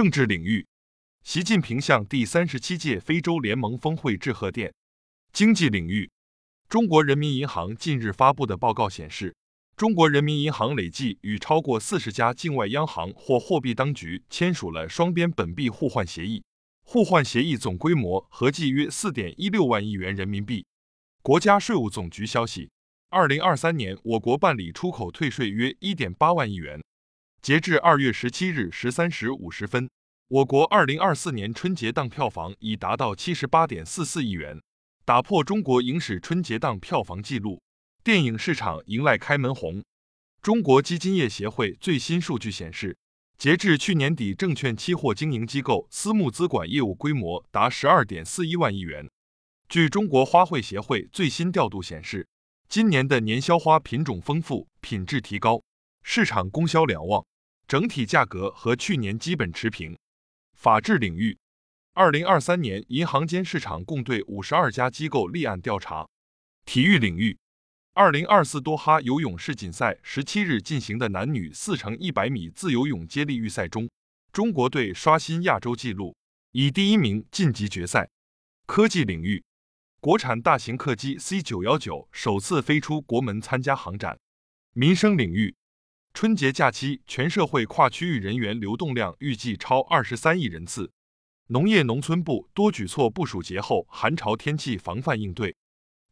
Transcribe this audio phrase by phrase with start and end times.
[0.00, 0.66] 政治领域，
[1.22, 4.72] 习近平向第三十七届非洲联盟峰会致贺电。
[5.30, 6.10] 经济领域，
[6.70, 9.36] 中国人民银行近日发布的报告显示，
[9.76, 16.42] 中国人民银行累计与超过四十家境外央行或货币当局签署了双边本币互换协议，
[16.82, 20.64] 互换协议总规模合计约四点一六万亿元人民币。
[21.20, 22.70] 国家税务总局消息，
[23.10, 26.80] 二零二三年我国办理出口退税约一点八万亿元。
[27.42, 29.88] 截至二月十七日十三时五十分，
[30.28, 34.60] 我国二零二四年春节档票房已达到七十八点四四亿元，
[35.06, 37.62] 打破中国影史春节档票房纪录，
[38.04, 39.82] 电影市场迎来开门红。
[40.42, 42.98] 中国基金业协会最新数据显示，
[43.38, 49.08] 截至去年底，证券期货经营机构私募资管业务规模达十二点四一万亿元。
[49.66, 52.28] 据中国花卉协会最新调度显示，
[52.68, 55.62] 今年的年销花品种丰富，品质提高，
[56.02, 57.24] 市场供销两旺。
[57.70, 59.96] 整体价格和去年基本持平。
[60.54, 61.38] 法治领域，
[61.94, 66.08] 二零二三年银行间市场共对五十二家机构立案调查。
[66.64, 67.38] 体育领域，
[67.94, 73.88] 二零二四多哈游泳世锦赛十七日进行的男女四乘一百米自由泳接力预赛中，
[74.32, 76.16] 中国队刷新亚洲纪录，
[76.50, 78.10] 以第一名晋级决赛。
[78.66, 79.44] 科技领域，
[80.00, 84.18] 国产大型客机 C 九幺九首次飞出国门参加航展。
[84.72, 85.54] 民生领域。
[86.12, 90.92] 春节假期，全社会跨区域人员流动量预计超二十三亿人次。
[91.46, 95.56] 农业农村部多举措部署节后寒潮天气防范应对。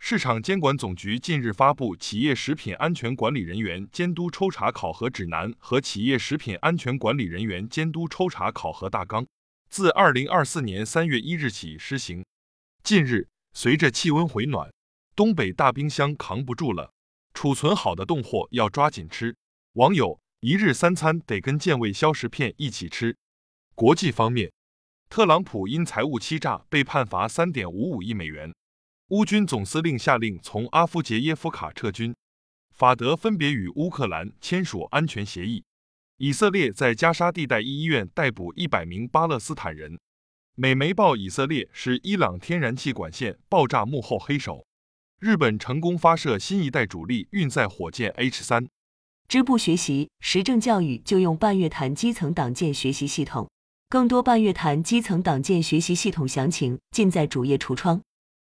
[0.00, 9.24] 市场监管总局近日发布《企业食品安全管理人员监督抽查考核指南》和《企业食品安全管理人员监督抽查考核大纲》，
[9.69, 12.24] 自二零二四年三月一日起施行。
[12.82, 14.72] 近日，随着气温回暖，
[15.14, 16.92] 东北大冰箱扛不住了，
[17.34, 19.36] 储存好的冻货要抓紧吃。
[19.74, 23.14] 网友一日三餐得跟健胃消食片一起吃。
[23.75, 24.50] 国际方面，
[25.10, 28.52] 特朗普因财务欺诈被判罚三点五五亿美元。
[29.08, 32.15] 乌军总司令下令从阿夫杰耶夫卡撤军。
[32.75, 35.62] 法德分别与乌克兰签署安全协议。
[36.16, 40.00] 以色列在加沙地带一医院逮捕一百名巴勒斯坦人。
[40.54, 44.66] 美媒报以色列是伊朗天然气管线爆炸幕后黑手。
[45.20, 48.66] 日本成功发射新一代主力运载火箭 H 三。
[49.28, 53.47] 支部学习实政教育就用半月谈基层党建学习系统，
[53.91, 58.00] 更多半月谈基层党建学习系统详情尽在主页橱窗。